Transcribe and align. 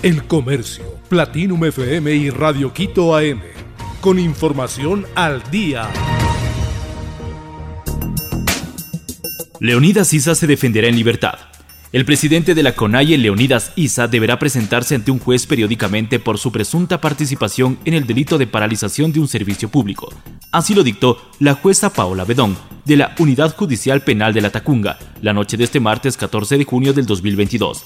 El 0.00 0.28
Comercio, 0.28 0.84
Platinum 1.08 1.64
FM 1.64 2.14
y 2.14 2.30
Radio 2.30 2.72
Quito 2.72 3.16
AM. 3.16 3.40
Con 4.00 4.20
información 4.20 5.04
al 5.16 5.42
día. 5.50 5.90
Leonidas 9.58 10.14
Isa 10.14 10.36
se 10.36 10.46
defenderá 10.46 10.86
en 10.86 10.94
libertad. 10.94 11.34
El 11.90 12.04
presidente 12.04 12.54
de 12.54 12.62
la 12.62 12.76
CONAIE, 12.76 13.18
Leonidas 13.18 13.72
Isa, 13.74 14.06
deberá 14.06 14.38
presentarse 14.38 14.94
ante 14.94 15.10
un 15.10 15.18
juez 15.18 15.48
periódicamente 15.48 16.20
por 16.20 16.38
su 16.38 16.52
presunta 16.52 17.00
participación 17.00 17.76
en 17.84 17.94
el 17.94 18.06
delito 18.06 18.38
de 18.38 18.46
paralización 18.46 19.12
de 19.12 19.18
un 19.18 19.26
servicio 19.26 19.68
público. 19.68 20.14
Así 20.52 20.76
lo 20.76 20.84
dictó 20.84 21.18
la 21.40 21.54
jueza 21.54 21.92
Paola 21.92 22.24
Bedón, 22.24 22.56
de 22.84 22.98
la 22.98 23.16
Unidad 23.18 23.56
Judicial 23.56 24.02
Penal 24.02 24.32
de 24.32 24.42
la 24.42 24.50
Tacunga, 24.50 24.96
la 25.22 25.32
noche 25.32 25.56
de 25.56 25.64
este 25.64 25.80
martes 25.80 26.16
14 26.16 26.56
de 26.56 26.64
junio 26.64 26.92
del 26.92 27.06
2022. 27.06 27.84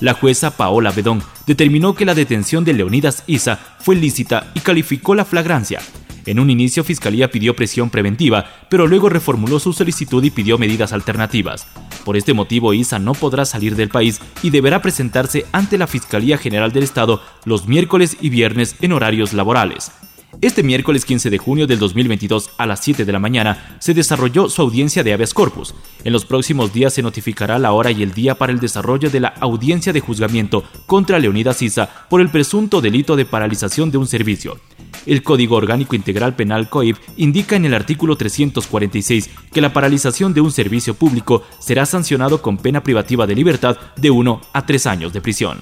La 0.00 0.14
jueza 0.14 0.56
Paola 0.56 0.92
Bedón 0.92 1.22
determinó 1.46 1.94
que 1.94 2.04
la 2.04 2.14
detención 2.14 2.64
de 2.64 2.72
Leonidas 2.72 3.24
Isa 3.26 3.58
fue 3.80 3.96
lícita 3.96 4.52
y 4.54 4.60
calificó 4.60 5.14
la 5.14 5.24
flagrancia. 5.24 5.80
En 6.24 6.38
un 6.38 6.50
inicio, 6.50 6.84
Fiscalía 6.84 7.30
pidió 7.30 7.56
presión 7.56 7.90
preventiva, 7.90 8.44
pero 8.68 8.86
luego 8.86 9.08
reformuló 9.08 9.58
su 9.58 9.72
solicitud 9.72 10.22
y 10.22 10.30
pidió 10.30 10.58
medidas 10.58 10.92
alternativas. 10.92 11.66
Por 12.04 12.16
este 12.16 12.32
motivo, 12.32 12.74
Isa 12.74 12.98
no 12.98 13.12
podrá 13.12 13.44
salir 13.44 13.74
del 13.74 13.88
país 13.88 14.20
y 14.42 14.50
deberá 14.50 14.82
presentarse 14.82 15.46
ante 15.52 15.78
la 15.78 15.86
Fiscalía 15.86 16.38
General 16.38 16.70
del 16.70 16.84
Estado 16.84 17.22
los 17.44 17.66
miércoles 17.66 18.18
y 18.20 18.28
viernes 18.28 18.76
en 18.80 18.92
horarios 18.92 19.32
laborales. 19.32 19.90
Este 20.40 20.62
miércoles 20.62 21.04
15 21.04 21.30
de 21.30 21.38
junio 21.38 21.66
del 21.66 21.80
2022 21.80 22.50
a 22.58 22.66
las 22.66 22.80
7 22.84 23.04
de 23.04 23.12
la 23.12 23.18
mañana 23.18 23.76
se 23.80 23.92
desarrolló 23.92 24.48
su 24.48 24.62
audiencia 24.62 25.02
de 25.02 25.12
habeas 25.12 25.34
corpus. 25.34 25.74
En 26.04 26.12
los 26.12 26.24
próximos 26.26 26.72
días 26.72 26.94
se 26.94 27.02
notificará 27.02 27.58
la 27.58 27.72
hora 27.72 27.90
y 27.90 28.02
el 28.04 28.12
día 28.12 28.36
para 28.36 28.52
el 28.52 28.60
desarrollo 28.60 29.10
de 29.10 29.20
la 29.20 29.28
audiencia 29.40 29.92
de 29.92 30.00
juzgamiento 30.00 30.62
contra 30.86 31.18
Leonidas 31.18 31.60
Isa 31.62 32.06
por 32.08 32.20
el 32.20 32.28
presunto 32.28 32.80
delito 32.80 33.16
de 33.16 33.24
paralización 33.24 33.90
de 33.90 33.98
un 33.98 34.06
servicio. 34.06 34.60
El 35.06 35.22
Código 35.22 35.56
Orgánico 35.56 35.96
Integral 35.96 36.36
Penal 36.36 36.68
COIP 36.68 36.96
indica 37.16 37.56
en 37.56 37.64
el 37.64 37.74
artículo 37.74 38.16
346 38.16 39.30
que 39.52 39.60
la 39.60 39.72
paralización 39.72 40.34
de 40.34 40.40
un 40.40 40.52
servicio 40.52 40.94
público 40.94 41.42
será 41.58 41.84
sancionado 41.84 42.42
con 42.42 42.58
pena 42.58 42.82
privativa 42.82 43.26
de 43.26 43.34
libertad 43.34 43.76
de 43.96 44.10
1 44.10 44.40
a 44.52 44.66
3 44.66 44.86
años 44.86 45.12
de 45.12 45.20
prisión. 45.20 45.58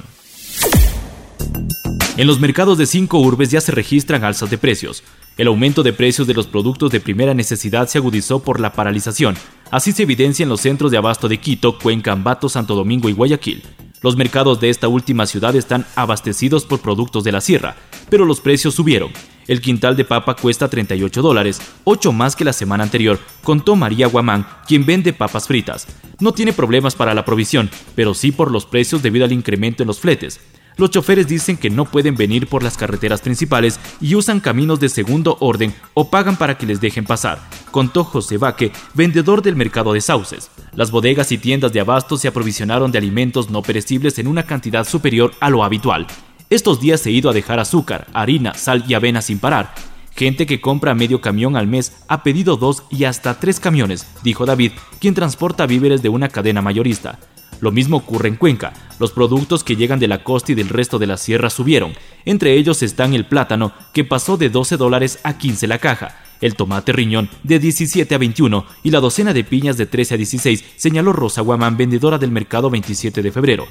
En 2.16 2.26
los 2.26 2.40
mercados 2.40 2.78
de 2.78 2.86
cinco 2.86 3.18
urbes 3.18 3.50
ya 3.50 3.60
se 3.60 3.72
registran 3.72 4.24
alzas 4.24 4.48
de 4.48 4.56
precios. 4.56 5.02
El 5.36 5.48
aumento 5.48 5.82
de 5.82 5.92
precios 5.92 6.26
de 6.26 6.32
los 6.32 6.46
productos 6.46 6.90
de 6.90 6.98
primera 6.98 7.34
necesidad 7.34 7.88
se 7.88 7.98
agudizó 7.98 8.38
por 8.38 8.58
la 8.58 8.72
paralización. 8.72 9.36
Así 9.70 9.92
se 9.92 10.04
evidencia 10.04 10.42
en 10.42 10.48
los 10.48 10.62
centros 10.62 10.90
de 10.90 10.96
abasto 10.96 11.28
de 11.28 11.36
Quito, 11.36 11.78
Cuenca, 11.78 12.12
Ambato, 12.12 12.48
Santo 12.48 12.74
Domingo 12.74 13.10
y 13.10 13.12
Guayaquil. 13.12 13.62
Los 14.00 14.16
mercados 14.16 14.60
de 14.60 14.70
esta 14.70 14.88
última 14.88 15.26
ciudad 15.26 15.54
están 15.56 15.84
abastecidos 15.94 16.64
por 16.64 16.80
productos 16.80 17.22
de 17.22 17.32
la 17.32 17.42
sierra, 17.42 17.76
pero 18.08 18.24
los 18.24 18.40
precios 18.40 18.74
subieron. 18.74 19.10
El 19.46 19.60
quintal 19.60 19.94
de 19.94 20.06
papa 20.06 20.36
cuesta 20.36 20.68
38 20.70 21.20
dólares, 21.20 21.60
8 21.84 22.12
más 22.12 22.34
que 22.34 22.46
la 22.46 22.54
semana 22.54 22.84
anterior, 22.84 23.18
contó 23.42 23.76
María 23.76 24.06
Guamán, 24.06 24.46
quien 24.66 24.86
vende 24.86 25.12
papas 25.12 25.46
fritas. 25.46 25.86
No 26.18 26.32
tiene 26.32 26.54
problemas 26.54 26.94
para 26.94 27.12
la 27.12 27.26
provisión, 27.26 27.68
pero 27.94 28.14
sí 28.14 28.32
por 28.32 28.50
los 28.50 28.64
precios 28.64 29.02
debido 29.02 29.26
al 29.26 29.32
incremento 29.32 29.82
en 29.82 29.86
los 29.86 30.00
fletes. 30.00 30.40
Los 30.78 30.90
choferes 30.90 31.26
dicen 31.26 31.56
que 31.56 31.70
no 31.70 31.86
pueden 31.86 32.16
venir 32.16 32.48
por 32.48 32.62
las 32.62 32.76
carreteras 32.76 33.22
principales 33.22 33.80
y 33.98 34.14
usan 34.14 34.40
caminos 34.40 34.78
de 34.78 34.90
segundo 34.90 35.38
orden 35.40 35.74
o 35.94 36.10
pagan 36.10 36.36
para 36.36 36.58
que 36.58 36.66
les 36.66 36.82
dejen 36.82 37.04
pasar, 37.04 37.40
contó 37.70 38.04
José 38.04 38.36
Vaque, 38.36 38.72
vendedor 38.92 39.40
del 39.40 39.56
mercado 39.56 39.94
de 39.94 40.02
sauces. 40.02 40.50
Las 40.74 40.90
bodegas 40.90 41.32
y 41.32 41.38
tiendas 41.38 41.72
de 41.72 41.80
abasto 41.80 42.18
se 42.18 42.28
aprovisionaron 42.28 42.92
de 42.92 42.98
alimentos 42.98 43.48
no 43.48 43.62
perecibles 43.62 44.18
en 44.18 44.26
una 44.26 44.42
cantidad 44.42 44.86
superior 44.86 45.32
a 45.40 45.48
lo 45.48 45.64
habitual. 45.64 46.06
Estos 46.50 46.78
días 46.78 47.04
he 47.06 47.10
ido 47.10 47.30
a 47.30 47.32
dejar 47.32 47.58
azúcar, 47.58 48.06
harina, 48.12 48.52
sal 48.52 48.84
y 48.86 48.92
avena 48.92 49.22
sin 49.22 49.38
parar. 49.38 49.74
Gente 50.14 50.46
que 50.46 50.60
compra 50.60 50.94
medio 50.94 51.22
camión 51.22 51.56
al 51.56 51.66
mes 51.66 51.92
ha 52.08 52.22
pedido 52.22 52.56
dos 52.56 52.82
y 52.90 53.04
hasta 53.04 53.40
tres 53.40 53.60
camiones, 53.60 54.06
dijo 54.22 54.44
David, 54.44 54.72
quien 55.00 55.14
transporta 55.14 55.66
víveres 55.66 56.02
de 56.02 56.10
una 56.10 56.28
cadena 56.28 56.60
mayorista. 56.60 57.18
Lo 57.60 57.72
mismo 57.72 57.96
ocurre 57.96 58.28
en 58.28 58.36
Cuenca. 58.36 58.72
Los 58.98 59.12
productos 59.12 59.64
que 59.64 59.76
llegan 59.76 59.98
de 59.98 60.08
la 60.08 60.24
costa 60.24 60.52
y 60.52 60.54
del 60.54 60.68
resto 60.68 60.98
de 60.98 61.06
la 61.06 61.16
sierra 61.16 61.50
subieron. 61.50 61.92
Entre 62.24 62.54
ellos 62.54 62.82
están 62.82 63.14
el 63.14 63.26
plátano, 63.26 63.72
que 63.92 64.04
pasó 64.04 64.36
de 64.36 64.50
12 64.50 64.76
dólares 64.76 65.18
a 65.22 65.38
15 65.38 65.66
la 65.66 65.78
caja, 65.78 66.16
el 66.40 66.54
tomate 66.54 66.92
riñón 66.92 67.28
de 67.42 67.58
17 67.58 68.14
a 68.14 68.18
21 68.18 68.66
y 68.82 68.90
la 68.90 69.00
docena 69.00 69.32
de 69.32 69.44
piñas 69.44 69.76
de 69.76 69.86
13 69.86 70.14
a 70.14 70.16
16, 70.16 70.64
señaló 70.76 71.12
Rosa 71.12 71.40
Guamán, 71.42 71.76
vendedora 71.76 72.18
del 72.18 72.30
mercado 72.30 72.70
27 72.70 73.22
de 73.22 73.32
febrero. 73.32 73.66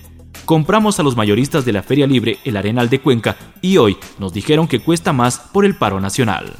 Compramos 0.45 0.99
a 0.99 1.03
los 1.03 1.15
mayoristas 1.15 1.65
de 1.65 1.73
la 1.73 1.83
Feria 1.83 2.07
Libre 2.07 2.37
el 2.43 2.57
Arenal 2.57 2.89
de 2.89 2.99
Cuenca 2.99 3.37
y 3.61 3.77
hoy 3.77 3.97
nos 4.19 4.33
dijeron 4.33 4.67
que 4.67 4.79
cuesta 4.79 5.13
más 5.13 5.39
por 5.39 5.65
el 5.65 5.75
paro 5.75 5.99
nacional. 5.99 6.53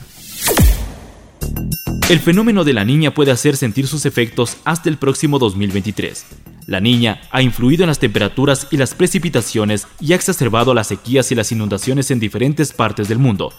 El 2.10 2.20
fenómeno 2.20 2.64
de 2.64 2.74
la 2.74 2.86
niña 2.86 3.14
puede 3.14 3.32
hacer 3.32 3.58
sentir 3.58 3.88
sus 3.88 4.06
efectos 4.06 4.58
hasta 4.64 4.90
el 4.90 4.98
próximo 4.98 5.40
2023. 5.40 6.26
La 6.68 6.80
niña 6.80 7.22
ha 7.30 7.44
influido 7.44 7.84
en 7.84 7.90
las 7.90 8.00
temperaturas 8.00 8.68
y 8.72 8.78
las 8.78 8.96
precipitaciones 8.96 9.88
y 10.00 10.14
ha 10.14 10.16
exacerbado 10.16 10.74
las 10.74 10.88
sequías 10.88 11.32
y 11.32 11.36
las 11.36 11.52
inundaciones 11.52 12.10
en 12.10 12.20
diferentes 12.20 12.74
partes 12.74 13.08
del 13.08 13.20
mundo. 13.20 13.54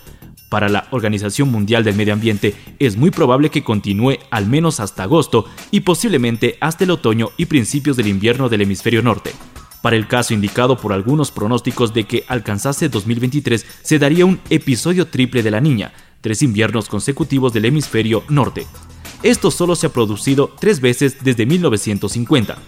Para 0.49 0.69
la 0.69 0.89
Organización 0.91 1.51
Mundial 1.51 1.85
del 1.85 1.95
Medio 1.95 2.13
Ambiente 2.13 2.55
es 2.81 2.97
muy 2.97 3.11
probable 3.11 3.51
que 3.51 3.63
continúe 3.63 4.19
al 4.31 4.47
menos 4.47 4.81
hasta 4.81 5.05
agosto 5.05 5.47
y 5.71 5.81
posiblemente 5.81 6.57
hasta 6.61 6.85
el 6.85 6.91
otoño 6.91 7.31
y 7.37 7.47
principios 7.47 7.97
del 7.97 8.09
invierno 8.09 8.49
del 8.49 8.63
hemisferio 8.63 9.03
norte. 9.03 9.33
Para 9.83 9.97
el 9.97 10.09
caso 10.09 10.35
indicado 10.35 10.77
por 10.77 10.93
algunos 10.93 11.31
pronósticos 11.31 11.95
de 11.95 12.05
que 12.05 12.25
alcanzase 12.27 12.89
2023 12.89 13.65
se 13.83 13.99
daría 14.01 14.27
un 14.27 14.41
episodio 14.51 15.07
triple 15.07 15.45
de 15.45 15.53
la 15.53 15.61
niña, 15.61 15.93
tres 16.21 16.43
inviernos 16.43 16.89
consecutivos 16.89 17.53
del 17.53 17.67
hemisferio 17.67 18.25
norte. 18.29 18.67
Esto 19.23 19.53
solo 19.53 19.77
se 19.77 19.87
ha 19.87 19.93
producido 19.93 20.53
tres 20.59 20.81
veces 20.81 21.19
desde 21.23 21.47
1950. 21.47 22.59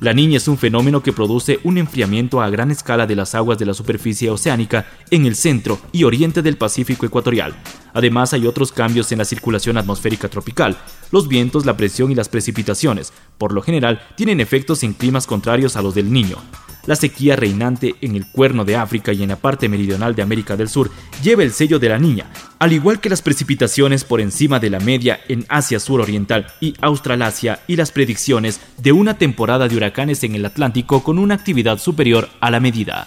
La 0.00 0.14
niña 0.14 0.38
es 0.38 0.48
un 0.48 0.56
fenómeno 0.56 1.02
que 1.02 1.12
produce 1.12 1.60
un 1.62 1.76
enfriamiento 1.76 2.40
a 2.40 2.48
gran 2.48 2.70
escala 2.70 3.06
de 3.06 3.14
las 3.14 3.34
aguas 3.34 3.58
de 3.58 3.66
la 3.66 3.74
superficie 3.74 4.30
oceánica 4.30 4.86
en 5.10 5.26
el 5.26 5.36
centro 5.36 5.78
y 5.92 6.04
oriente 6.04 6.40
del 6.40 6.56
Pacífico 6.56 7.04
ecuatorial. 7.04 7.54
Además 7.92 8.32
hay 8.32 8.46
otros 8.46 8.72
cambios 8.72 9.12
en 9.12 9.18
la 9.18 9.26
circulación 9.26 9.76
atmosférica 9.76 10.28
tropical. 10.28 10.78
Los 11.12 11.28
vientos, 11.28 11.66
la 11.66 11.76
presión 11.76 12.10
y 12.10 12.14
las 12.14 12.30
precipitaciones, 12.30 13.12
por 13.36 13.52
lo 13.52 13.60
general, 13.60 14.00
tienen 14.16 14.40
efectos 14.40 14.82
en 14.84 14.94
climas 14.94 15.26
contrarios 15.26 15.76
a 15.76 15.82
los 15.82 15.94
del 15.94 16.10
niño. 16.10 16.38
La 16.86 16.96
sequía 16.96 17.36
reinante 17.36 17.94
en 18.00 18.16
el 18.16 18.26
cuerno 18.26 18.64
de 18.64 18.76
África 18.76 19.12
y 19.12 19.22
en 19.22 19.28
la 19.30 19.36
parte 19.36 19.68
meridional 19.68 20.14
de 20.14 20.22
América 20.22 20.56
del 20.56 20.68
Sur 20.68 20.90
lleva 21.22 21.42
el 21.42 21.52
sello 21.52 21.78
de 21.78 21.88
la 21.88 21.98
niña, 21.98 22.26
al 22.58 22.72
igual 22.72 23.00
que 23.00 23.10
las 23.10 23.22
precipitaciones 23.22 24.04
por 24.04 24.20
encima 24.20 24.60
de 24.60 24.70
la 24.70 24.80
media 24.80 25.20
en 25.28 25.44
Asia 25.48 25.80
Suroriental 25.80 26.46
y 26.60 26.74
Australasia 26.80 27.60
y 27.66 27.76
las 27.76 27.92
predicciones 27.92 28.60
de 28.78 28.92
una 28.92 29.18
temporada 29.18 29.68
de 29.68 29.76
huracanes 29.76 30.24
en 30.24 30.34
el 30.34 30.44
Atlántico 30.44 31.02
con 31.02 31.18
una 31.18 31.34
actividad 31.34 31.78
superior 31.78 32.28
a 32.40 32.50
la 32.50 32.60
medida. 32.60 33.06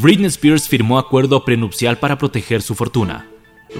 Britney 0.00 0.26
Spears 0.26 0.68
firmó 0.68 0.98
acuerdo 0.98 1.44
prenupcial 1.44 1.98
para 1.98 2.18
proteger 2.18 2.60
su 2.62 2.74
fortuna. 2.74 3.26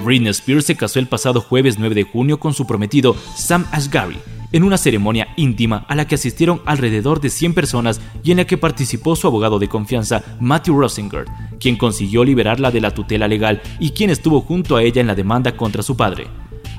Britney 0.03 0.31
Spears 0.31 0.65
se 0.65 0.76
casó 0.76 0.99
el 0.99 1.06
pasado 1.06 1.41
jueves 1.41 1.78
9 1.78 1.94
de 1.94 2.03
junio 2.05 2.41
con 2.41 2.55
su 2.55 2.66
prometido 2.66 3.15
Sam 3.37 3.66
Asghari, 3.71 4.19
en 4.52 4.62
una 4.62 4.78
ceremonia 4.78 5.28
íntima 5.36 5.84
a 5.88 5.94
la 5.94 6.06
que 6.06 6.14
asistieron 6.14 6.60
alrededor 6.64 7.20
de 7.20 7.30
100 7.30 7.54
personas 7.54 8.00
y 8.22 8.30
en 8.30 8.38
la 8.38 8.44
que 8.46 8.58
participó 8.58 9.16
su 9.16 9.26
abogado 9.26 9.58
de 9.58 9.68
confianza, 9.68 10.22
Matthew 10.40 10.80
Rosinger, 10.80 11.24
quien 11.60 11.76
consiguió 11.76 12.24
liberarla 12.24 12.70
de 12.70 12.80
la 12.80 12.92
tutela 12.92 13.28
legal 13.28 13.60
y 13.78 13.90
quien 13.90 14.10
estuvo 14.10 14.40
junto 14.40 14.76
a 14.76 14.82
ella 14.82 15.00
en 15.00 15.06
la 15.06 15.14
demanda 15.14 15.56
contra 15.56 15.82
su 15.82 15.96
padre. 15.96 16.26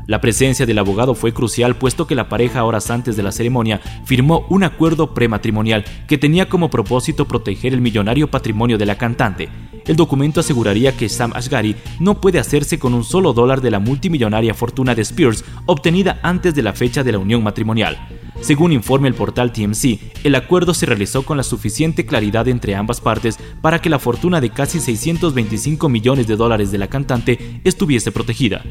La 0.07 0.22
presencia 0.22 0.66
del 0.66 0.79
abogado 0.79 1.16
fue 1.16 1.34
crucial 1.34 1.75
puesto 1.75 2.07
que 2.07 2.16
la 2.16 2.29
pareja 2.29 2.63
horas 2.63 2.90
antes 2.91 3.18
de 3.18 3.23
la 3.23 3.34
ceremonia 3.34 3.81
firmó 4.06 4.45
un 4.50 4.63
acuerdo 4.63 5.13
prematrimonial 5.13 5.84
que 6.07 6.18
tenía 6.18 6.47
como 6.47 6.69
propósito 6.69 7.28
proteger 7.28 7.73
el 7.73 7.82
millonario 7.82 8.32
patrimonio 8.32 8.78
de 8.78 8.85
la 8.85 8.97
cantante. 8.97 9.49
El 9.85 9.97
documento 9.97 10.40
aseguraría 10.40 10.96
que 10.96 11.09
Sam 11.09 11.34
Ashgari 11.35 11.76
no 11.99 12.22
puede 12.22 12.40
hacerse 12.40 12.79
con 12.79 12.93
un 12.93 13.03
solo 13.03 13.34
dólar 13.34 13.59
de 13.59 13.70
la 13.70 13.79
multimillonaria 13.79 14.53
fortuna 14.53 14.96
de 14.96 15.02
Spears 15.02 15.43
obtenida 15.66 16.20
antes 16.23 16.55
de 16.55 16.64
la 16.64 16.72
fecha 16.72 17.03
de 17.03 17.11
la 17.11 17.20
unión 17.20 17.43
matrimonial. 17.43 17.97
Según 18.40 18.72
informa 18.72 19.09
el 19.09 19.14
portal 19.14 19.52
TMC, 19.52 19.99
el 20.23 20.35
acuerdo 20.35 20.73
se 20.73 20.85
realizó 20.85 21.23
con 21.23 21.35
la 21.35 21.43
suficiente 21.43 22.05
claridad 22.05 22.47
entre 22.47 22.76
ambas 22.76 23.02
partes 23.02 23.37
para 23.61 23.82
que 23.82 23.90
la 23.90 23.99
fortuna 23.99 24.40
de 24.40 24.52
casi 24.52 24.79
625 24.79 25.90
millones 25.90 26.28
de 26.28 26.37
dólares 26.37 26.72
de 26.72 26.78
la 26.78 26.87
cantante 26.87 27.59
estuviese 27.66 28.14
protegida. 28.14 28.64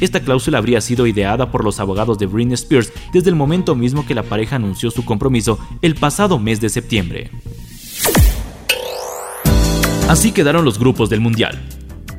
Esta 0.00 0.20
cláusula 0.20 0.58
habría 0.58 0.80
sido 0.80 1.06
ideada 1.06 1.50
por 1.50 1.64
los 1.64 1.80
abogados 1.80 2.18
de 2.18 2.26
Britney 2.26 2.54
Spears 2.54 2.92
desde 3.12 3.30
el 3.30 3.36
momento 3.36 3.74
mismo 3.74 4.06
que 4.06 4.14
la 4.14 4.22
pareja 4.22 4.56
anunció 4.56 4.90
su 4.90 5.04
compromiso 5.04 5.58
el 5.82 5.94
pasado 5.94 6.38
mes 6.38 6.60
de 6.60 6.68
septiembre. 6.68 7.30
Así 10.08 10.32
quedaron 10.32 10.64
los 10.64 10.78
grupos 10.78 11.10
del 11.10 11.20
Mundial. 11.20 11.60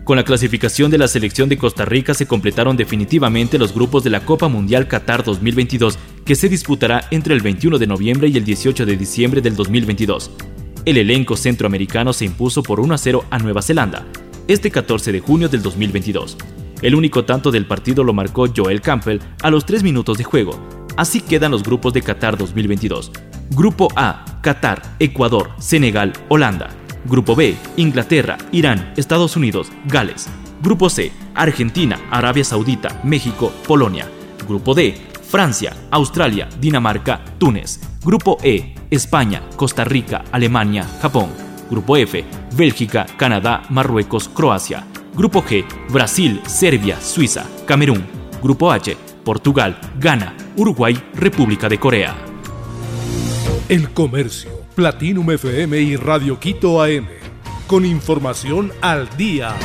Con 0.04 0.18
la 0.18 0.24
clasificación 0.24 0.92
de 0.92 0.98
la 0.98 1.08
selección 1.08 1.50
de 1.50 1.58
Costa 1.58 1.86
Rica 1.86 2.14
se 2.14 2.28
completaron 2.28 2.76
definitivamente 2.76 3.60
los 3.60 3.74
grupos 3.74 4.04
de 4.04 4.10
la 4.10 4.26
Copa 4.26 4.48
Mundial 4.48 4.88
Qatar 4.88 5.24
2022, 5.24 6.00
que 6.26 6.36
se 6.36 6.50
disputará 6.50 7.08
entre 7.12 7.34
el 7.34 7.42
21 7.42 7.78
de 7.78 7.88
noviembre 7.88 8.28
y 8.28 8.38
el 8.38 8.44
18 8.44 8.86
de 8.86 8.98
diciembre 8.98 9.42
del 9.42 9.56
2022. 9.56 10.32
El 10.86 10.98
elenco 10.98 11.38
centroamericano 11.38 12.14
se 12.14 12.26
impuso 12.26 12.64
por 12.64 12.80
1 12.80 12.94
a 12.94 12.98
0 12.98 13.26
a 13.30 13.38
Nueva 13.38 13.62
Zelanda, 13.62 14.08
este 14.48 14.72
14 14.72 15.12
de 15.12 15.20
junio 15.20 15.48
del 15.48 15.62
2022. 15.62 16.38
El 16.82 16.96
único 16.96 17.26
tanto 17.26 17.52
del 17.52 17.66
partido 17.66 18.04
lo 18.04 18.14
marcó 18.14 18.48
Joel 18.56 18.82
Campbell 18.82 19.20
a 19.44 19.50
los 19.50 19.66
3 19.66 19.84
minutos 19.84 20.18
de 20.18 20.24
juego. 20.24 20.58
Así 20.96 21.22
quedan 21.22 21.52
los 21.52 21.64
grupos 21.64 21.94
de 21.94 22.02
Qatar 22.02 22.38
2022. 22.38 23.12
Grupo 23.52 23.90
A, 23.96 24.26
Qatar, 24.42 24.82
Ecuador, 25.00 25.52
Senegal, 25.60 26.14
Holanda. 26.30 26.70
Grupo 27.06 27.36
B, 27.36 27.56
Inglaterra, 27.78 28.38
Irán, 28.52 28.94
Estados 28.96 29.36
Unidos, 29.36 29.72
Gales. 29.86 30.30
Grupo 30.62 30.90
C, 30.90 31.12
Argentina, 31.36 32.00
Arabia 32.12 32.44
Saudita, 32.44 33.02
México, 33.04 33.52
Polonia. 33.68 34.10
Grupo 34.48 34.74
D, 34.74 34.96
Francia, 35.30 35.76
Australia, 35.92 36.48
Dinamarca, 36.60 37.24
Túnez. 37.38 37.80
Grupo 38.04 38.38
E, 38.44 38.76
España, 38.90 39.44
Costa 39.56 39.84
Rica, 39.84 40.24
Alemania, 40.32 40.86
Japón. 41.02 41.30
Grupo 41.70 41.98
F, 41.98 42.26
Bélgica, 42.56 43.06
Canadá, 43.18 43.64
Marruecos, 43.70 44.30
Croacia. 44.30 44.86
Grupo 45.20 45.44
G, 45.44 45.66
Brasil, 45.90 46.42
Serbia, 46.48 47.02
Suiza, 47.02 47.46
Camerún. 47.66 48.06
Grupo 48.42 48.72
H, 48.72 48.96
Portugal, 49.26 49.78
Ghana, 50.00 50.34
Uruguay, 50.56 50.98
República 51.14 51.68
de 51.68 51.78
Corea. 51.78 52.16
El 53.68 53.90
Comercio, 53.90 54.62
Platinum 54.76 55.30
FM 55.32 55.78
y 55.82 55.98
Radio 55.98 56.40
Quito 56.40 56.82
AM. 56.82 57.10
Con 57.68 57.86
información 57.86 58.72
al 58.80 59.10
día. 59.18 59.58